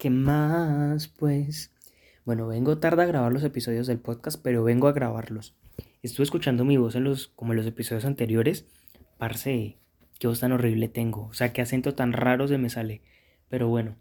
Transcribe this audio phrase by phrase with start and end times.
[0.00, 1.08] ¿Qué más?
[1.08, 1.74] Pues,
[2.24, 5.54] bueno, vengo tarde a grabar los episodios del podcast, pero vengo a grabarlos.
[6.00, 8.64] Estuve escuchando mi voz en los, como en los episodios anteriores.
[9.18, 9.76] Parce,
[10.18, 11.26] qué voz tan horrible tengo.
[11.26, 13.02] O sea, qué acento tan raro se me sale.
[13.50, 13.94] Pero bueno,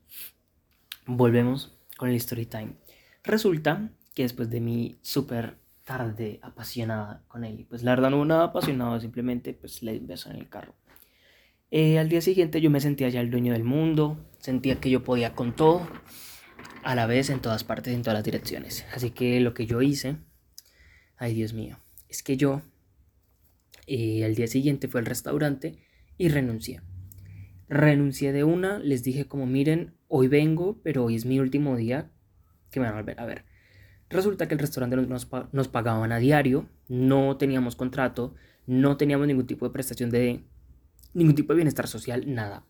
[1.06, 2.76] volvemos con el story time.
[3.22, 8.26] Resulta que después de mi súper tarde apasionada con él, pues la verdad no hubo
[8.26, 10.76] nada apasionado, simplemente pues le beso en el carro.
[11.72, 15.04] Eh, al día siguiente yo me sentía ya el dueño del mundo, sentía que yo
[15.04, 15.88] podía con todo,
[16.84, 18.86] a la vez en todas partes, en todas las direcciones.
[18.94, 20.18] Así que lo que yo hice,
[21.18, 22.62] ay Dios mío, es que yo
[23.86, 25.78] eh, al día siguiente fue al restaurante
[26.18, 26.82] y renuncié.
[27.68, 32.09] Renuncié de una, les dije como miren, hoy vengo, pero hoy es mi último día
[32.72, 33.45] que me van a volver a ver.
[34.09, 38.34] Resulta que el restaurante nos, nos pagaban a diario, no teníamos contrato,
[38.66, 40.44] no teníamos ningún tipo de prestación de
[41.13, 42.66] ningún tipo de bienestar social, nada.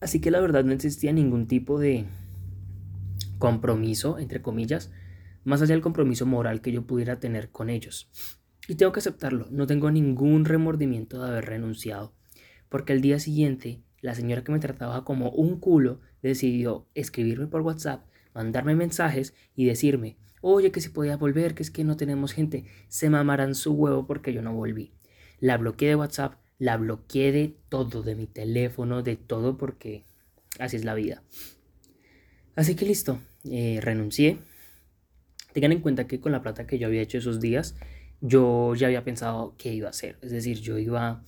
[0.00, 2.06] Así que la verdad no existía ningún tipo de
[3.38, 4.92] compromiso, entre comillas,
[5.44, 8.10] más allá del compromiso moral que yo pudiera tener con ellos.
[8.68, 12.14] Y tengo que aceptarlo, no tengo ningún remordimiento de haber renunciado,
[12.68, 17.62] porque el día siguiente la señora que me trataba como un culo decidió escribirme por
[17.62, 22.32] WhatsApp, mandarme mensajes y decirme, oye, que si podía volver, que es que no tenemos
[22.32, 24.92] gente, se mamarán su huevo porque yo no volví.
[25.40, 30.04] La bloqueé de WhatsApp, la bloqueé de todo, de mi teléfono, de todo, porque
[30.58, 31.22] así es la vida.
[32.56, 34.38] Así que listo, eh, renuncié.
[35.52, 37.76] Tengan en cuenta que con la plata que yo había hecho esos días,
[38.20, 40.18] yo ya había pensado qué iba a hacer.
[40.22, 41.22] Es decir, yo iba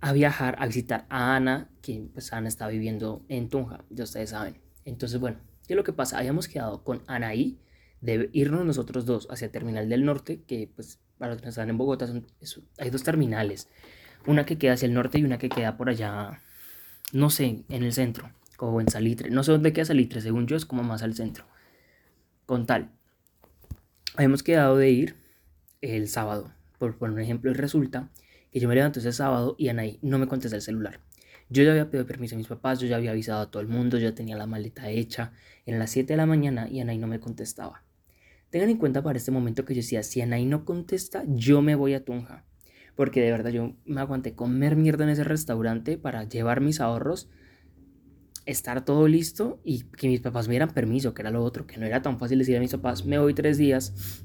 [0.00, 4.30] a viajar a visitar a Ana, que pues Ana está viviendo en Tunja, ya ustedes
[4.30, 4.56] saben.
[4.84, 6.18] Entonces, bueno, ¿qué es lo que pasa?
[6.18, 7.58] Habíamos quedado con Anaí
[8.00, 11.76] de irnos nosotros dos hacia Terminal del Norte, que pues para los que están en
[11.76, 12.06] Bogotá
[12.78, 13.68] hay dos terminales.
[14.26, 16.42] Una que queda hacia el norte y una que queda por allá,
[17.12, 19.30] no sé, en el centro, como en Salitre.
[19.30, 21.46] No sé dónde queda Salitre, según yo es como más al centro.
[22.44, 22.90] Con tal,
[24.16, 25.16] habíamos quedado de ir
[25.80, 28.10] el sábado, por poner un ejemplo, y resulta
[28.50, 31.00] que yo me levanto ese sábado y Anaí no me contesta el celular.
[31.48, 33.68] Yo ya había pedido permiso a mis papás, yo ya había avisado a todo el
[33.68, 35.32] mundo, yo tenía la maleta hecha
[35.64, 37.82] en las 7 de la mañana y Anaí no me contestaba.
[38.50, 41.74] Tengan en cuenta para este momento que yo decía, si Anaí no contesta, yo me
[41.74, 42.44] voy a Tunja
[43.00, 47.30] porque de verdad yo me aguanté comer mierda en ese restaurante para llevar mis ahorros,
[48.44, 51.78] estar todo listo y que mis papás me dieran permiso, que era lo otro, que
[51.78, 54.22] no era tan fácil decir a mis papás, me voy tres días.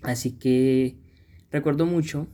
[0.00, 0.96] Así que
[1.50, 2.28] recuerdo mucho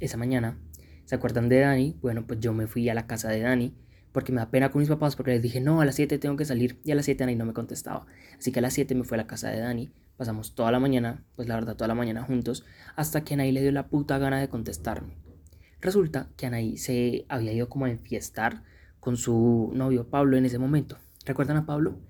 [0.00, 0.58] esa mañana,
[1.06, 1.96] ¿se acuerdan de Dani?
[2.02, 3.74] Bueno, pues yo me fui a la casa de Dani
[4.12, 6.36] porque me da pena con mis papás porque les dije, no, a las 7 tengo
[6.36, 8.06] que salir y a las 7 Dani no me contestaba.
[8.38, 10.80] Así que a las 7 me fui a la casa de Dani Pasamos toda la
[10.80, 12.64] mañana, pues la verdad, toda la mañana juntos,
[12.96, 15.16] hasta que Anaí le dio la puta gana de contestarme.
[15.80, 18.64] Resulta que Anaí se había ido como a enfiestar
[18.98, 20.98] con su novio Pablo en ese momento.
[21.24, 22.00] ¿Recuerdan a Pablo?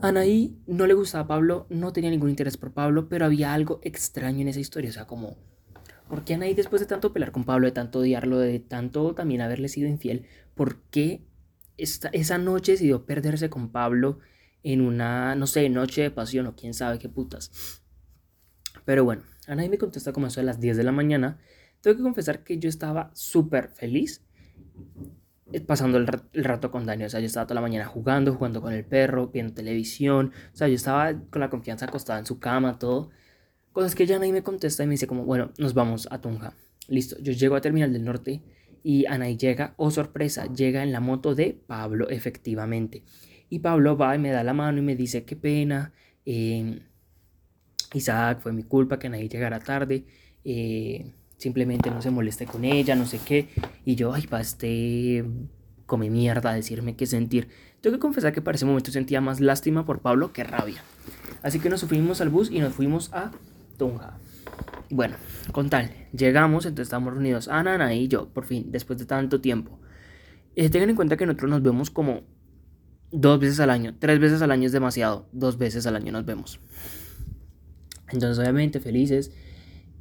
[0.00, 3.80] Anaí no le gustaba a Pablo, no tenía ningún interés por Pablo, pero había algo
[3.82, 4.88] extraño en esa historia.
[4.88, 5.36] O sea, como,
[6.08, 9.40] ¿por qué Anaí después de tanto pelear con Pablo, de tanto odiarlo, de tanto también
[9.40, 11.24] haberle sido infiel, por qué
[11.76, 14.18] esta, esa noche decidió perderse con Pablo
[14.62, 17.82] en una, no sé, noche de pasión o quién sabe qué putas.
[18.84, 21.38] Pero bueno, Anaí me contesta como eso a las 10 de la mañana.
[21.80, 24.22] Tengo que confesar que yo estaba súper feliz
[25.52, 27.04] eh, pasando el, rato con Dani.
[27.04, 30.32] O sea, yo estaba toda la mañana jugando, jugando con el perro, viendo televisión.
[30.52, 33.10] O sea, yo estaba con la confianza acostada en su cama, todo.
[33.76, 36.54] Cosas que ya Anaí me contesta y me dice como, bueno, nos vamos a Tunja.
[36.88, 38.40] Listo, yo llego a Terminal del Norte
[38.82, 43.02] y Anaí llega, oh sorpresa, llega en la moto de Pablo, efectivamente.
[43.50, 45.92] Y Pablo va y me da la mano y me dice, qué pena,
[46.24, 46.80] eh,
[47.92, 50.06] Isaac, fue mi culpa que nadie llegara tarde,
[50.42, 53.50] eh, simplemente no se moleste con ella, no sé qué.
[53.84, 55.22] Y yo, ay, pa, este
[55.84, 57.48] come mierda, decirme qué sentir.
[57.82, 60.82] Tengo que confesar que para ese momento sentía más lástima por Pablo que rabia.
[61.42, 63.32] Así que nos subimos al bus y nos fuimos a
[63.76, 64.18] Tunja.
[64.90, 65.16] Bueno,
[65.52, 69.40] con tal, llegamos, entonces estamos reunidos Ana, Ana y yo, por fin, después de tanto
[69.40, 69.80] tiempo.
[70.54, 72.22] Eh, tengan en cuenta que nosotros nos vemos como
[73.12, 73.94] dos veces al año.
[73.98, 75.28] Tres veces al año es demasiado.
[75.32, 76.60] Dos veces al año nos vemos.
[78.10, 79.32] Entonces, obviamente, felices.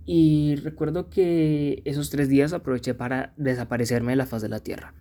[0.05, 4.93] Y recuerdo que esos tres días aproveché para desaparecerme de la faz de la tierra.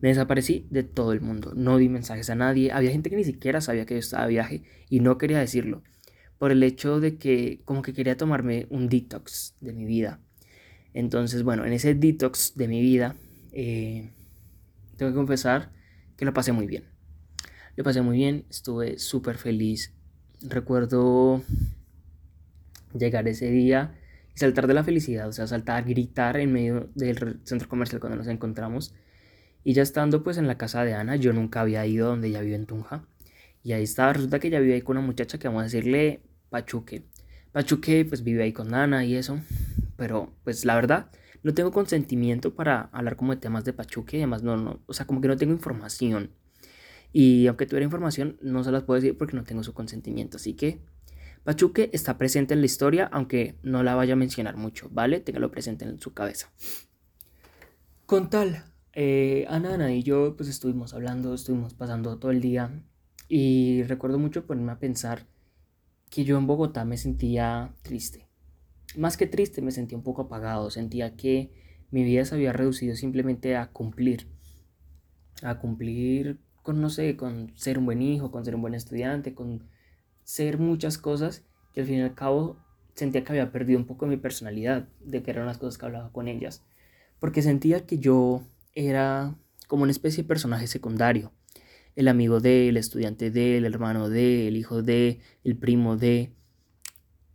[0.00, 1.52] Me desaparecí de todo el mundo.
[1.54, 2.72] No di mensajes a nadie.
[2.72, 5.82] Había gente que ni siquiera sabía que yo estaba de viaje y no quería decirlo.
[6.38, 10.20] Por el hecho de que como que quería tomarme un detox de mi vida.
[10.92, 13.16] Entonces, bueno, en ese detox de mi vida,
[13.52, 14.10] eh,
[14.96, 15.72] tengo que confesar
[16.16, 16.84] que lo pasé muy bien.
[17.76, 19.92] Lo pasé muy bien, estuve súper feliz.
[20.40, 21.42] Recuerdo
[22.98, 23.94] llegar ese día
[24.34, 28.16] y saltar de la felicidad, o sea, saltar, gritar en medio del centro comercial cuando
[28.16, 28.94] nos encontramos.
[29.64, 32.40] Y ya estando pues en la casa de Ana, yo nunca había ido donde ella
[32.40, 33.04] vive en Tunja.
[33.66, 36.20] Y ahí estaba, resulta que ella vive ahí con una muchacha que vamos a decirle
[36.50, 37.02] Pachuque.
[37.50, 39.40] Pachuque pues vive ahí con Ana y eso.
[39.96, 41.10] Pero pues la verdad,
[41.42, 44.18] no tengo consentimiento para hablar como de temas de Pachuque.
[44.18, 46.30] Además, no, no, o sea, como que no tengo información.
[47.12, 50.36] Y aunque tuviera información, no se las puedo decir porque no tengo su consentimiento.
[50.36, 50.78] Así que
[51.42, 55.18] Pachuque está presente en la historia, aunque no la vaya a mencionar mucho, ¿vale?
[55.18, 56.52] Téngalo presente en su cabeza.
[58.06, 62.70] Con tal, eh, Ana, Ana y yo pues estuvimos hablando, estuvimos pasando todo el día
[63.28, 65.26] y recuerdo mucho ponerme a pensar
[66.10, 68.26] que yo en Bogotá me sentía triste.
[68.96, 71.50] Más que triste, me sentía un poco apagado, sentía que
[71.90, 74.28] mi vida se había reducido simplemente a cumplir,
[75.42, 79.34] a cumplir con, no sé, con ser un buen hijo, con ser un buen estudiante,
[79.34, 79.68] con
[80.24, 82.58] ser muchas cosas que al fin y al cabo
[82.94, 86.10] sentía que había perdido un poco mi personalidad, de que eran las cosas que hablaba
[86.10, 86.64] con ellas,
[87.20, 88.42] porque sentía que yo
[88.74, 89.36] era
[89.68, 91.32] como una especie de personaje secundario.
[91.96, 96.32] El amigo de, el estudiante de, el hermano de, el hijo de, el primo de.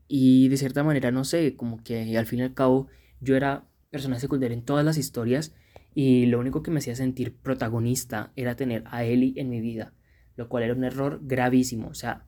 [0.08, 2.88] Y de cierta manera, no sé, como que al fin y al cabo
[3.20, 5.54] yo era personaje secundario en todas las historias
[5.94, 9.94] y lo único que me hacía sentir protagonista era tener a Ellie en mi vida,
[10.38, 11.90] lo cual era un error gravísimo.
[11.90, 12.26] O sea,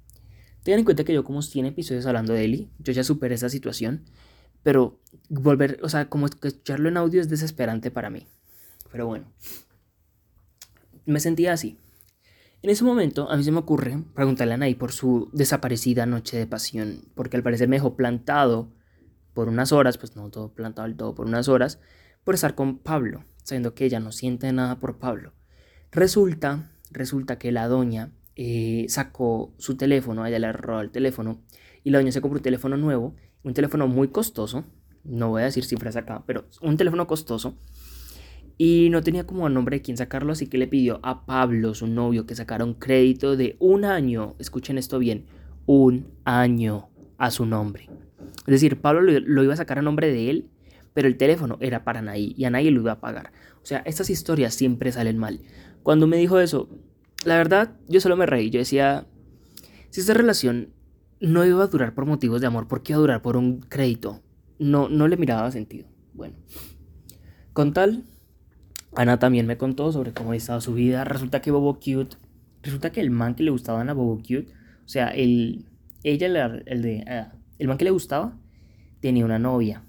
[0.63, 3.49] tengan en cuenta que yo como 100 episodios hablando de Ellie, yo ya superé esa
[3.49, 4.03] situación,
[4.63, 8.27] pero volver, o sea, como escucharlo en audio es desesperante para mí.
[8.91, 9.25] Pero bueno,
[11.05, 11.77] me sentía así.
[12.63, 16.37] En ese momento a mí se me ocurre preguntarle a Anaí por su desaparecida noche
[16.37, 18.71] de pasión, porque al parecer me dejó plantado
[19.33, 21.81] por unas horas, pues no todo plantado del todo, por unas horas,
[22.23, 25.33] por estar con Pablo, sabiendo que ella no siente nada por Pablo.
[25.91, 31.41] Resulta, resulta que la doña eh, sacó su teléfono, ella le robó el teléfono,
[31.83, 33.13] y la doña se compró un teléfono nuevo,
[33.43, 34.63] un teléfono muy costoso,
[35.03, 37.57] no voy a decir cifras acá, pero un teléfono costoso,
[38.57, 41.73] y no tenía como a nombre de quién sacarlo, así que le pidió a Pablo,
[41.73, 45.25] su novio, que sacara un crédito de un año, escuchen esto bien,
[45.65, 47.89] un año a su nombre.
[48.39, 50.49] Es decir, Pablo lo, iba a sacar a nombre de él,
[50.93, 53.31] pero el teléfono era para Anaí y a nadie lo iba a pagar.
[53.61, 55.39] O sea, estas historias siempre salen mal.
[55.81, 56.69] Cuando me dijo eso,
[57.25, 58.49] la verdad, yo solo me reí.
[58.49, 59.07] Yo decía,
[59.89, 60.69] si esta relación
[61.19, 63.61] no iba a durar por motivos de amor, ¿por qué iba a durar por un
[63.61, 64.21] crédito?
[64.59, 65.87] No, no le miraba sentido.
[66.13, 66.35] Bueno,
[67.53, 68.03] con tal,
[68.95, 71.03] Ana también me contó sobre cómo había estado su vida.
[71.03, 72.17] Resulta que Bobo Cute,
[72.61, 74.47] resulta que el man que le gustaba a Bobo Cute,
[74.85, 75.65] o sea, el,
[76.03, 76.27] ella,
[76.65, 78.37] el, ah, el man que le gustaba,
[78.99, 79.83] tenía una novia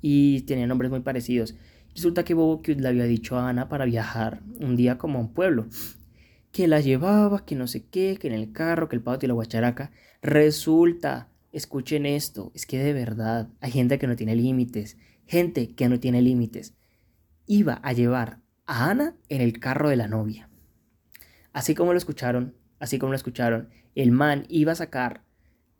[0.00, 1.56] y tenía nombres muy parecidos.
[1.94, 5.22] Resulta que Bobo Cute le había dicho a Ana para viajar un día como a
[5.22, 5.66] un pueblo.
[6.52, 9.28] Que la llevaba, que no sé qué, que en el carro, que el patio y
[9.28, 9.90] la guacharaca.
[10.22, 14.96] Resulta, escuchen esto, es que de verdad hay gente que no tiene límites.
[15.26, 16.74] Gente que no tiene límites
[17.50, 20.48] iba a llevar a Ana en el carro de la novia.
[21.52, 25.24] Así como lo escucharon, así como lo escucharon, el man iba a sacar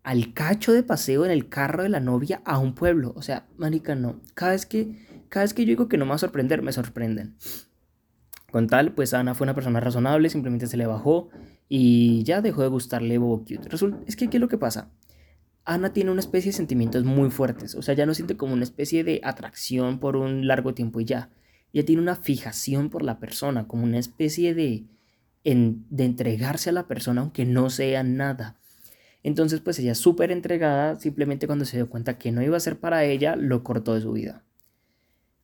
[0.03, 3.13] al cacho de paseo en el carro de la novia a un pueblo.
[3.15, 4.19] O sea, marica, no.
[4.33, 6.73] Cada vez que, cada vez que yo digo que no me va a sorprender, me
[6.73, 7.37] sorprenden.
[8.51, 11.29] Con tal, pues Ana fue una persona razonable, simplemente se le bajó
[11.69, 13.69] y ya dejó de gustarle Bobo Cute.
[13.69, 14.91] Resulta, es que, ¿qué es lo que pasa?
[15.63, 18.63] Ana tiene una especie de sentimientos muy fuertes, o sea, ya no siente como una
[18.63, 21.29] especie de atracción por un largo tiempo y ya
[21.73, 24.85] ella tiene una fijación por la persona, como una especie de,
[25.43, 28.57] de entregarse a la persona aunque no sea nada.
[29.23, 32.79] Entonces, pues ella súper entregada, simplemente cuando se dio cuenta que no iba a ser
[32.79, 34.43] para ella, lo cortó de su vida.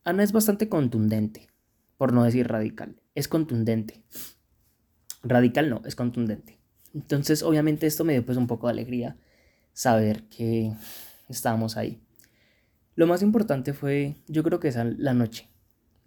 [0.03, 1.48] Ana es bastante contundente,
[1.98, 2.96] por no decir radical.
[3.13, 4.03] Es contundente.
[5.22, 6.57] Radical no, es contundente.
[6.93, 9.17] Entonces, obviamente esto me dio pues un poco de alegría
[9.74, 10.74] saber que
[11.29, 12.01] estábamos ahí.
[12.96, 15.50] Lo más importante fue, yo creo que esa la noche.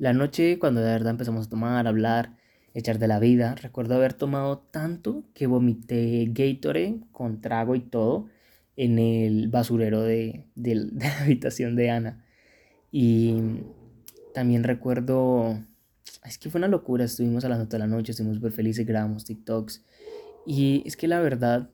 [0.01, 2.35] La noche, cuando de verdad empezamos a tomar, a hablar,
[2.73, 8.27] echar de la vida, recuerdo haber tomado tanto que vomité Gatorade con trago y todo
[8.77, 12.25] en el basurero de, la habitación de Ana.
[12.91, 13.35] Y
[14.33, 15.59] también recuerdo,
[16.25, 18.87] es que fue una locura, estuvimos a las 9 de la noche, estuvimos súper felices,
[18.87, 19.85] grabamos TikToks.
[20.47, 21.69] Y es que la verdad,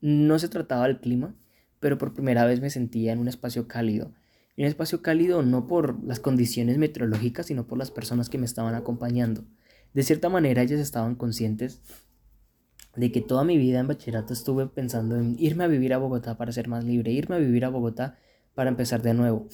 [0.00, 1.34] no se trataba del clima,
[1.80, 4.14] pero por primera vez me sentía en un espacio cálido
[4.62, 8.74] un espacio cálido no por las condiciones meteorológicas, sino por las personas que me estaban
[8.74, 9.44] acompañando.
[9.94, 11.80] De cierta manera ellas estaban conscientes
[12.96, 16.36] de que toda mi vida en bachillerato estuve pensando en irme a vivir a Bogotá
[16.36, 18.18] para ser más libre, irme a vivir a Bogotá
[18.54, 19.46] para empezar de nuevo.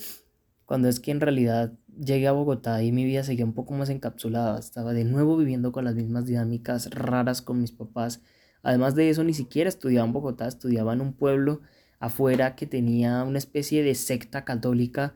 [0.65, 3.91] Cuando es que en realidad llegué a Bogotá y mi vida seguía un poco más
[3.91, 8.23] encapsulada, estaba de nuevo viviendo con las mismas dinámicas raras con mis papás.
[8.63, 11.61] Además de eso, ni siquiera estudiaba en Bogotá, estudiaba en un pueblo
[11.99, 15.15] afuera que tenía una especie de secta católica.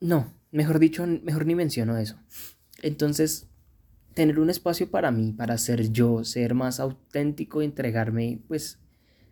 [0.00, 2.16] No, mejor dicho, mejor ni menciono eso.
[2.82, 3.48] Entonces,
[4.14, 8.78] tener un espacio para mí, para ser yo, ser más auténtico, entregarme pues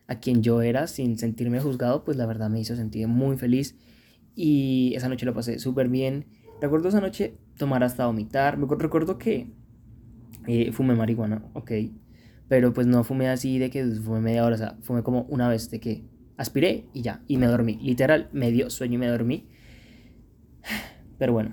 [0.07, 3.77] a quien yo era sin sentirme juzgado, pues la verdad me hizo sentir muy feliz
[4.35, 6.27] y esa noche lo pasé súper bien.
[6.61, 9.51] Recuerdo esa noche tomar hasta vomitar, recuerdo que
[10.47, 11.73] eh, fumé marihuana, ok,
[12.49, 15.49] pero pues no fumé así de que fumé media hora, o sea, fumé como una
[15.49, 16.05] vez de que
[16.37, 19.47] aspiré y ya, y me dormí, literal, me dio sueño y me dormí.
[21.19, 21.53] Pero bueno,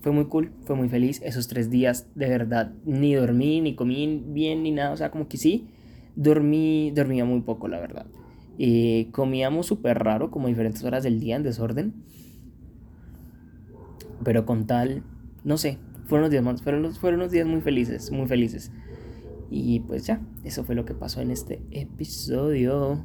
[0.00, 1.20] fue muy cool, fue muy feliz.
[1.24, 4.92] Esos tres días, de verdad, ni dormí, ni comí bien, ni nada.
[4.92, 5.68] O sea, como que sí,
[6.14, 8.06] dormí, dormía muy poco, la verdad.
[8.56, 11.94] Y comíamos súper raro, como diferentes horas del día en desorden.
[14.24, 15.02] Pero con tal,
[15.44, 18.72] no sé, fueron unos días, fueron, fueron unos días muy felices, muy felices.
[19.50, 23.04] Y pues ya, eso fue lo que pasó en este episodio.